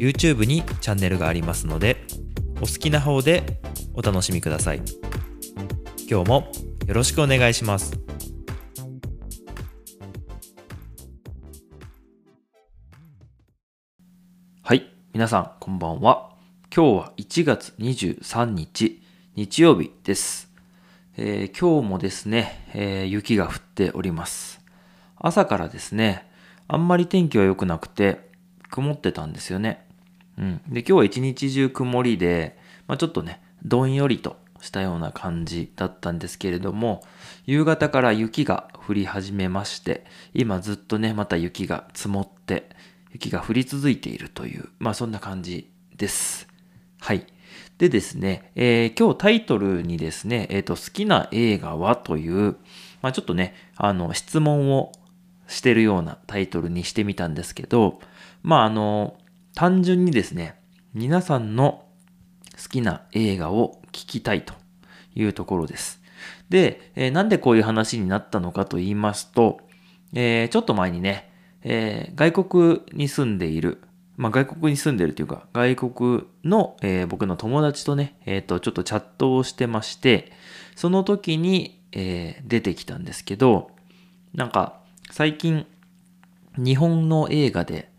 [0.00, 1.98] YouTube にチャンネルがありますので
[2.56, 3.60] お好きな方で
[3.92, 4.80] お楽しみください。
[6.08, 6.50] 今日も
[6.86, 7.92] よろしくお願いします。
[14.62, 16.30] はい皆さんこんばんは。
[16.74, 19.02] 今日は1月23日
[19.34, 20.50] 日曜日です、
[21.18, 24.64] えー今日もですね、えー雪が降っております。
[25.18, 26.26] 朝からですね
[26.68, 28.30] あんまり天気は良くなくて
[28.70, 29.89] 曇ってたんですよね。
[30.38, 37.02] うん、で今日は一日中曇りで、まあ、ちょっとねどんよりとしたような感じだったんですけれども
[37.46, 42.68] 夕方から雪が降り始めまして今ずっとねまた雪が積もって
[43.12, 46.48] 雪が降り続いているというまあそんな感じです。
[47.00, 47.26] はい。
[47.78, 52.56] でですね、えー今日タイトルにですね、えーと好きな映画はという、
[53.02, 54.92] まあ、ちょっとねあの質問を
[55.48, 58.00] してるようなタイトルにしてみたんですけど
[58.42, 59.16] まああの
[59.54, 60.60] 単純にですね、
[60.94, 61.84] 皆さんの
[62.60, 64.54] 好きな映画を聞きたいと
[65.14, 66.00] いうところです。
[66.48, 69.60] で、えーなんでこういう話になったのかと言いますと、
[70.12, 71.30] えーちょっと前にね、
[71.62, 73.82] えー外国に住んでいる、
[74.16, 80.32] まあ、外国に住んでるというか、外国の、え僕の友達とね、えっ、と、ちょっとチャットをしてまして、
[80.76, 83.70] その時に、え出てきたんですけど、
[84.34, 85.66] なんか、最近、
[86.56, 87.89] 日本の映画で、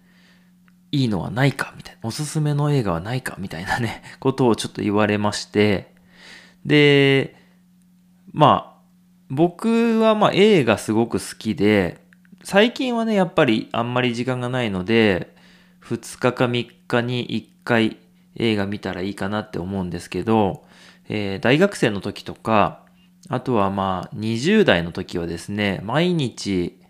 [0.92, 5.94] いいのはないかみたいな、おすすめの映画はないかみたいなね、 ことをちょっと言われまして、
[6.66, 7.36] で、
[8.34, 8.82] まあ、
[9.30, 12.00] 僕はまあ映画すごく好きで、
[12.44, 15.34] 最近はね、やっぱりあんまり時間がないので、
[15.82, 17.98] 2日か3日に1回
[18.36, 20.66] 映画見たらいいかなって思うんですけど、
[21.08, 22.82] えー大学生の時とか、
[23.30, 26.81] あとはまあ20代の時はですね、毎日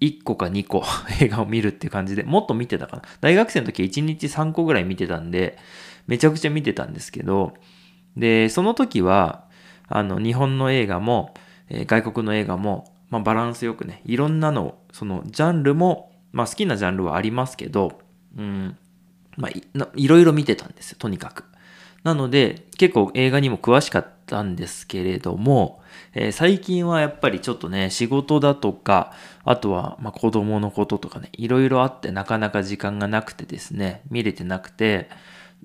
[0.00, 0.84] 1個か2個
[1.20, 3.02] 映画を見るっていう感じで、もっと見てたかな。
[3.20, 5.58] 大学生の時は1日3個ぐらい見てたんで、
[6.06, 7.54] めちゃくちゃ見てたんですけど、
[8.16, 9.44] で、その時は、
[9.88, 11.34] あの、日本の映画も、
[11.68, 18.00] えー外国の映画も、まあ、バランスよくね、いろんなの、その、ジャンルも、まあ、好きなジャンルはありますけど、
[18.36, 18.76] うん、
[19.36, 19.64] まあい、
[19.96, 21.44] いろいろ見てたんですよ、とにかく。
[22.02, 25.82] なので、結構映画にも詳しかったたんですけれども、
[26.14, 29.12] えー最近はやっぱりちょっとね、仕事だとか、
[29.44, 35.10] あとは、ま、子供のこととかね、いろいろあってなかなか時間がなくてですね、見れてなくて、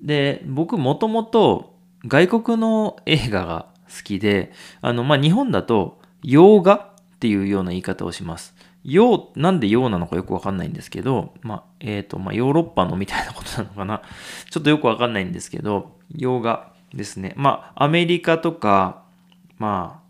[0.00, 1.74] で、僕もともと
[2.06, 8.54] 外国の映画が好きで、あの、ま、日本だと洋画っていうような言い方をします。
[8.82, 14.02] 洋、なんで洋なのかよくわかんないんですけど、まあ、えっ、と、まあ、ヨーロッパのみたいなことなのかな。
[14.50, 17.34] ちょっとよくわかんないんですけど、洋画ですね。
[17.36, 19.02] まあ、アメリカとか、
[19.58, 20.06] まあ、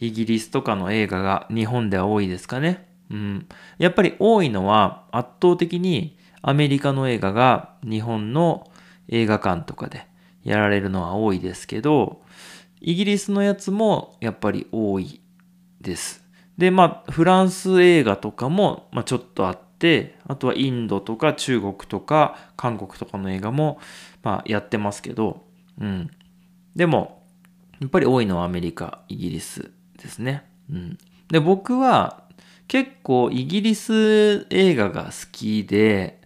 [0.00, 2.86] イギリスとかの映画が日本では多いですかね。
[3.10, 3.46] うん。
[3.78, 8.70] やっぱり多いのは圧倒的にアメリカの映画が日本の
[9.08, 10.06] 映画館とかで
[10.44, 12.22] やられるのは多いですけど、
[12.80, 15.20] イギリスのやつもやっぱり多い
[15.80, 16.22] です。
[16.58, 23.78] で、まあ、フランス映画とかも、まあ、ちょっとあって、あとはインドとか中国とか韓国とかの映画も、
[24.22, 25.44] まあ、やってますけど、
[25.80, 26.10] うん。
[26.76, 27.22] でも、
[27.80, 30.44] やっぱり多いのはアメリカ、イギリスですね。
[30.70, 30.98] うん。
[31.30, 32.22] で、僕は
[32.68, 36.20] 結構イギリス映画が好きで、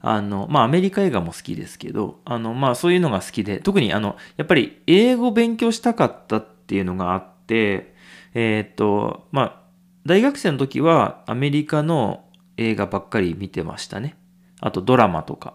[0.00, 7.94] あの、まあアメリカ映画も好きですけど、あの、まあそういうのが好きで、特にあの、やっぱり英語勉強したかったっていうのがあって、
[8.34, 9.60] えーっと、まあ
[10.04, 12.24] 大学生の時はアメリカの
[12.56, 14.16] 映画ばっかり見てましたね。
[14.60, 15.54] あとドラマとか。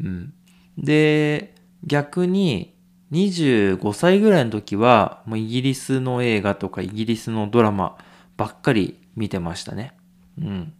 [0.00, 0.34] うん。
[0.76, 1.54] で、
[1.84, 2.74] 逆に
[3.12, 7.96] 25歳ぐらいの時は、もうイギリスの映画とかイギリスのドラマ
[8.36, 9.94] ばっかり見てましたね。
[10.38, 10.72] うん。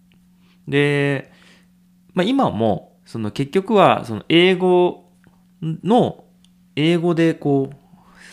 [0.68, 1.32] で、
[2.14, 5.10] まあ今も、その結局は、その英語
[5.62, 6.24] の、
[6.76, 7.76] 英語でこう、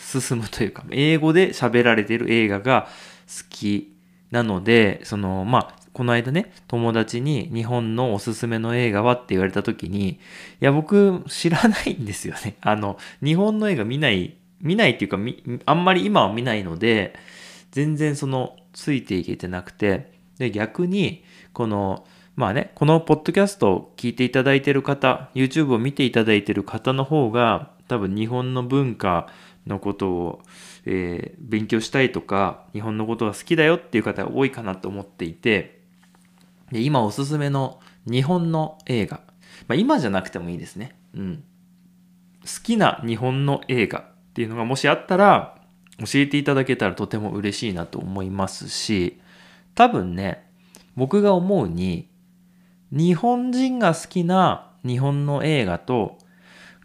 [0.00, 2.88] 進むというか、英語で喋られてる映画が
[3.26, 3.94] 好き
[4.30, 10.18] なので、その、まあ、この間ね、友達に日本のおすすめの映画はって言われた時に、い
[10.60, 12.54] や、僕知らないんですよね。
[12.62, 15.18] あの、日本の映画見ない、見ないっていうか、
[15.66, 17.14] あんまり今は見ないので、
[17.72, 22.06] 全然その、ついていけてなくて、で、逆に、この、
[22.36, 29.26] まあね、このポッドキャストを聞いていただいてる方、YouTube を見ていただいてる方の方が、多分日本の文化
[29.66, 30.42] のことを、
[30.86, 35.77] えー、勉強したいとか、日本のことが好きだよっていう方が多いかなと思っていて、
[36.72, 39.20] で今おすすめの日本の映画、
[39.66, 40.98] まあ、今じゃなくてもいいですね。
[41.14, 41.44] うん。
[42.42, 44.04] 好きな日本の映画っ
[44.34, 45.56] ていうのがもしあったら、
[45.98, 49.20] 教えていただけたらとても嬉しいなと思いますし、
[49.74, 50.48] 多分ね、
[50.96, 52.08] 僕が思うに、
[52.90, 56.18] 日本人が好きな日本の映画と、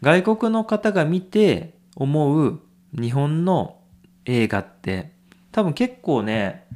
[0.02, 2.60] 外国の方が見て思う
[2.92, 3.80] 日本の
[4.24, 5.12] 映画って、
[5.52, 6.66] 多分結構ね、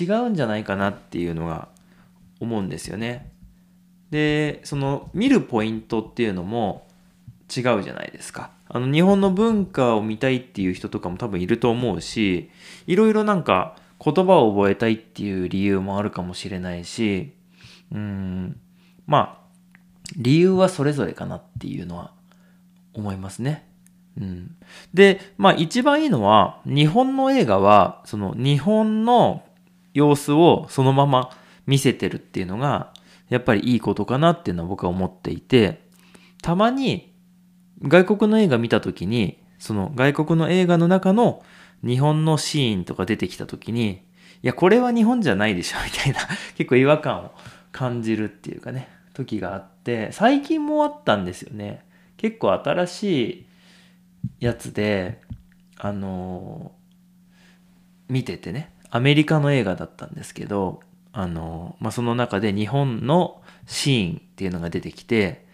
[0.00, 1.68] 違うんじゃないかなっていうのが
[2.40, 3.32] 思うんですよね。
[4.10, 6.86] で、その見るポイントっていうのも
[7.54, 8.50] 違うじゃないですか。
[8.68, 12.50] あの日本の文化を見たいっていう人とかも多分いると思うし、
[12.86, 17.32] いろいろなんか言葉を覚えたいっていう理由もあるかもしれないし、
[17.92, 18.60] うん、
[19.06, 19.46] まあ、
[20.16, 22.12] 理由はそれぞれかなっていうのは
[22.92, 23.68] 思いますね。
[24.20, 24.56] うん。
[24.94, 29.44] で、まあ一番いいのは、日本の映画は、その日本の
[29.94, 31.30] 様子をそのまま
[31.66, 32.92] 見せてるっていうのが、
[33.28, 35.86] やっぱりいいことかなっていうのは僕は思っていて、
[36.42, 37.12] たまに
[37.82, 41.42] 外国の映画見た時に、その外国の映画の中の
[41.84, 44.06] 日本のシーンとか出てきた時に、
[44.42, 46.20] いや、これは日本じゃないでしょ、みたいな、
[46.56, 47.34] 結構違和感を
[47.72, 51.84] 感じるっていうかね、時があって、最近もあったんですよね。
[52.16, 53.46] 結構新しい
[54.40, 55.20] やつで、
[55.78, 60.80] あのー、見ててね、アメリカの映画だったんですけど、
[61.18, 65.46] あの、まあ、その中で日本のシーンっていうのが出てきて、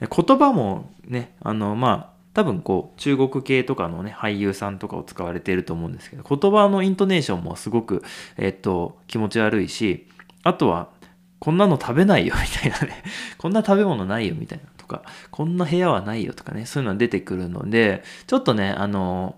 [0.00, 8.04] 言葉もね、あの、まあ、多分こう、中国系とかのね、俳優さんとかを使われていると思うんですけど、言葉のイントネーションもすごく、
[8.36, 10.06] えっと、気持ち悪いし、
[10.42, 10.90] あとは、
[11.38, 13.02] こんなの食べないよ みたいなね、
[13.38, 19.36] こんな食べ物ないよみたいなとか、こんな部屋はないよとかね、そういうのが出てくるので、ちょっとね、あの、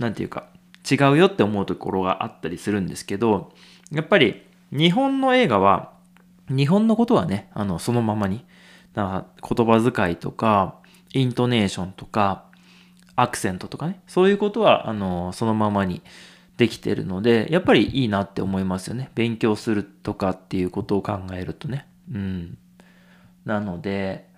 [0.00, 0.48] なんていうか、
[0.90, 3.52] 違うよって思うところがあったりするんですけど、
[3.92, 5.92] やっぱり日本の映画は、
[6.48, 8.44] 日本のことはね、あの、そのままに、
[8.92, 10.76] だ言葉遣いとか、
[11.12, 12.44] イントネーションとか、
[13.16, 16.02] アクセントとかね、そういうことは、あの、そのままに
[16.56, 19.10] できてるので、やっぱりいいなって思いますよね。
[19.14, 21.86] 勉強するとかっていうことを考えるとね。
[22.12, 22.58] うん。
[23.44, 24.28] なので、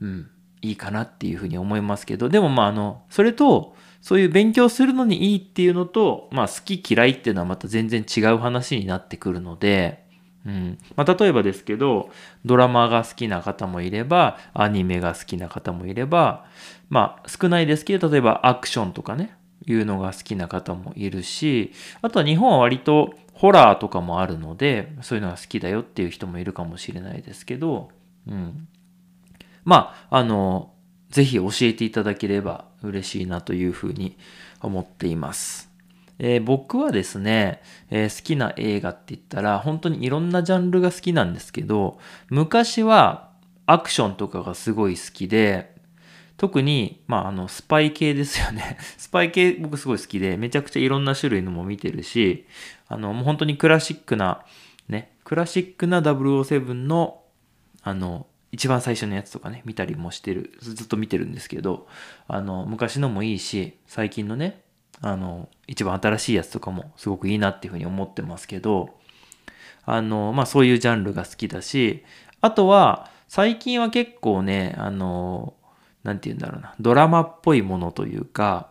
[0.00, 0.30] うん、
[0.62, 10.04] いいかなっていうふうに思いますけど、でもまあ、あの、それと、そういう勉強するのにいいっていうのと、まあ、好き嫌いっていうのはまた全然違う話になってくるので、
[10.46, 12.10] うんまあ、例えばですけど、
[12.44, 16.46] ドラマが好きな方もいれば、アニメが好きな方もいれば、
[16.88, 19.36] まあ少ないですけど、例えばアクションとかね、
[19.66, 27.90] いうのが好きな方もいるし、あとは日本は割とホラーとかもあるので、そういうのが好きだよっていう人もいるかもしれないですけど、
[28.26, 28.66] うん。
[29.64, 30.69] まあ、あの、
[31.10, 34.16] ぜひ教えていただければ嬉しいなというふうに
[34.60, 35.70] 思っています。
[36.18, 41.98] えー、僕はですね、えー、好きな映画って言ったら、本当にいろんなジャンルが好きなんですけど、
[42.28, 43.30] 昔は
[43.66, 45.74] アクションとかがすごい好きで、
[46.36, 48.78] 特に、まあ、あの、スパイ系ですよね。
[48.98, 52.46] スパイ系僕すごい好きで、めちゃくちゃいろんな種類のも見てるし、
[52.88, 54.44] あの、もう本当にクラシックな、
[54.88, 57.22] ね、クラシックな007の、
[57.82, 61.86] あの、一番最初のやつとかね、見たりもしてる、ずっと見てるんですけど、
[62.26, 64.62] あの、昔のもいいし、最近のね、
[65.00, 68.90] あの、一番新しいやつとかもすごくいいなっていうふうに思ってますけど、
[69.84, 72.04] あの、まあそういうジャンルが好きだし、
[72.40, 75.54] あとは、最近は結構ね、あの、
[76.02, 78.70] なんて言うんだろうな、ドラマっぽいものというか、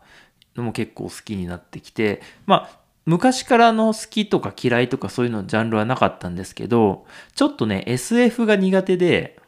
[0.56, 9.40] のも結構好きになってきて、まあ、昔からの好きとか嫌いとかそういうのジャンルはなかったんですけど、ちょっとね、SF が苦手で、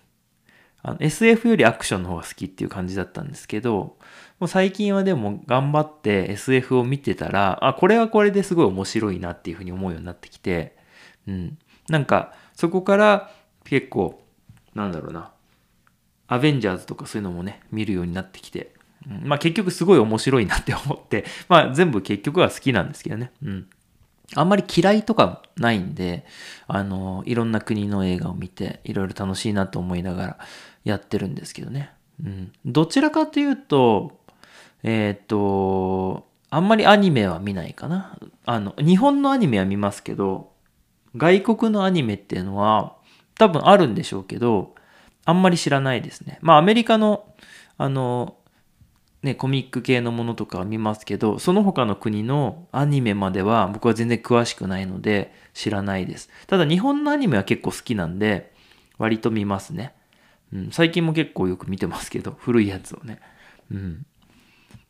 [0.83, 3.97] あの SF よりアクションの方が好きっていう感じだったんですけど、
[4.39, 10.75] もう最近はでも頑張って SF を見てたら、あ、これはこれですごい面白いなっていうふうに思うようになってきて、
[11.27, 11.57] うん。
[11.89, 13.31] なんか、そこから
[13.65, 14.23] 結構、
[14.73, 15.31] なんだろうな、
[16.27, 18.73] アベンジャーズとかそういうのもね、見るようになってきて、
[19.07, 23.31] うん、まあ結局すごい面白いなって思って、まあ全部結局は好きなんですけどね。
[23.43, 23.69] うん。
[24.35, 26.25] あんまり嫌いとかないんで、
[26.67, 30.37] あの、いろんな国の映画を見て、いろいろ楽しいなと思いながら
[30.83, 31.91] やってるんですけどね。
[32.23, 32.51] うん。
[32.65, 34.19] どちらかというと、
[34.83, 38.17] えっ、と、あんまりアニメは見ないかな。
[38.45, 40.51] あの、日本のアニメは見ますけど、
[41.15, 42.95] 外国のアニメっていうのは
[43.37, 44.75] 多分あるんでしょうけど、
[45.25, 46.39] あんまり知らないですね。
[46.41, 47.25] まあアメリカの、
[47.77, 48.35] あの、
[49.23, 56.29] ね、コミック系のものとかは見ますけど、その他の国のアニメまでは僕は全然詳しくないので知らないです。
[56.47, 58.51] ただ日本のアニメは結構好きなんで、
[58.97, 59.93] 割と見ますね。
[60.53, 63.19] うん、最近も結構よく見てますけど、古いやつをね。
[63.71, 64.05] うん。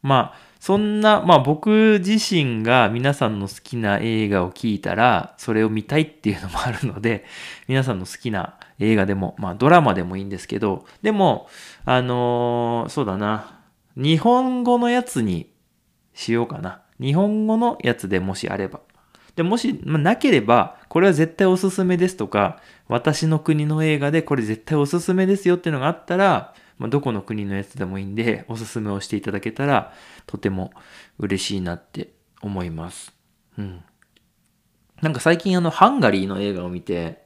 [0.01, 7.25] まあ、そんな、まあ僕自身が皆さんの好きな映画を聞いたら、それを見たいっていうのもあるので、
[7.67, 11.47] 皆さんの好きな映画でも、まあドラマでもいいんですけど、でも、
[11.85, 13.60] あのー、そうだな、
[13.95, 15.51] 日本語のやつに
[16.13, 16.81] しようかな。
[16.99, 18.81] 日本語のやつでもしあれば。
[19.35, 29.93] で、もし、まあ、なければ、これは絶対おすすめですとか、私の国の映画でこれ絶対おすすめですよっていうのがあったら、まあ、どこの国のやつでもいいんで、おすすめをしていただけたら、
[30.25, 30.71] とても
[31.17, 33.13] 嬉しいなって思います。
[33.57, 33.83] うん。
[35.01, 37.23] なんか最近あの、ハンガリーの映画を見て、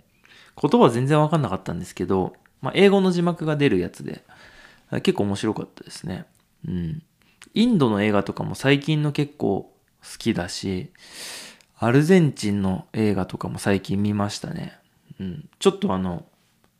[0.62, 4.24] 言葉全然わかんなかったんですけど、まあ、英語の字幕が出るやつで、
[5.04, 6.26] 結構面白かったですね。
[6.68, 7.04] うん。
[7.54, 10.92] インドの映画とかも最近の結構好きだし、
[11.78, 14.78] アルゼンチンの映画とかも最近見ましたね。
[15.20, 15.50] うん。
[15.60, 16.26] ちょっとあの、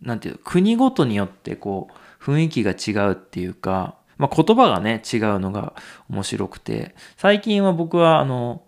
[0.02, 5.74] なんていう国ごとによってこう、雰囲気が違うっていうか、まあ、言葉がね、違うのが
[6.10, 8.64] 面白くて、最近は僕はあの、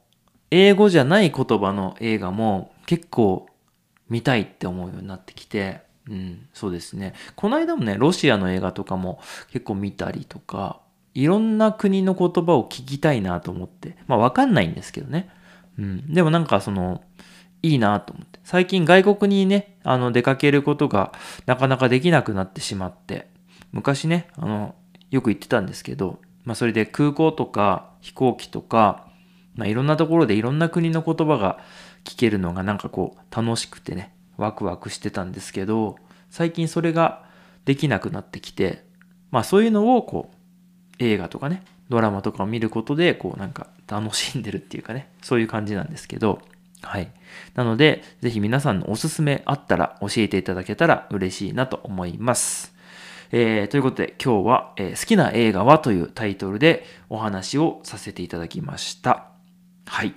[0.51, 3.47] 英語じゃない言葉の映画も結構
[4.09, 7.13] 見たいって思うようになってきて、うん、そうですね。
[7.35, 9.19] この間もね、ロシアの映画とかも
[9.51, 10.81] 結構見たりとか、
[11.17, 15.31] いろんな国の言葉を聞きたいなと思って、まあわかんないんですけどね。
[15.79, 17.01] うん、でもなんかその、
[17.63, 18.39] いいなと思って。
[18.43, 21.11] 最近外国にね、あの出かけることが
[21.47, 23.27] なかなかできなくなってしまって、
[23.71, 24.75] 昔ね、あの、
[25.09, 29.07] よく言ってたんですけど、まあそれで空港とか飛行機とか、
[29.55, 31.57] まあいろんなところでいろんな国の言葉が
[32.03, 35.95] 聞けるのがなんかこう楽しくてね、ワクワクしてたんですけど、
[36.29, 37.25] 最近それが
[37.65, 38.85] できなくなってきて、
[39.31, 40.36] まあそういうのをこう
[40.99, 46.41] 映画とかね、ドラマとかを見ることでこうなんか楽しんでるっていうかね、そういう感じなんですけど、
[46.81, 47.11] はい。
[47.55, 52.75] なので、ぜひ皆さんのおすすめあったら教えていただけたら嬉しいなと思います。
[53.31, 59.27] えー、ということで今日は、えー、好きな映画はというタイトルでお話をさせていただきました。
[59.85, 60.13] はい。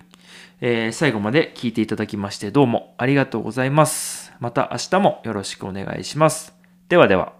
[0.60, 4.32] えー、最後まで聞いていただきましてどうもありがとうございます。
[4.40, 6.54] また明日もよろしくお願いします。
[6.88, 7.39] ではでは。